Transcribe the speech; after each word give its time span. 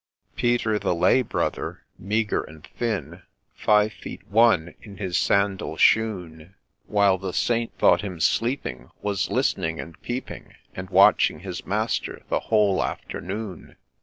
Peter, 0.35 0.79
the 0.79 0.95
Lay 0.95 1.21
brother, 1.21 1.83
meagre 1.99 2.41
and 2.41 2.65
thin, 2.65 3.21
Five 3.53 3.93
feet 3.93 4.27
one 4.27 4.73
in 4.81 4.97
his 4.97 5.15
sandal 5.15 5.77
shoon, 5.77 6.55
While 6.87 7.19
the 7.19 7.33
Saint 7.33 7.77
thought 7.77 8.01
him 8.01 8.19
sleeping, 8.19 8.89
Was 9.03 9.29
listening 9.29 9.79
and 9.79 10.01
peeping, 10.01 10.55
And 10.73 10.89
watching 10.89 11.41
his 11.41 11.67
master 11.67 12.23
the 12.29 12.39
whole 12.49 12.83
afternoon. 12.83 13.75